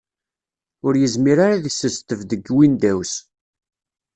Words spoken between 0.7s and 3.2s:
Ur yezmir ara ad isesteb deg Windows.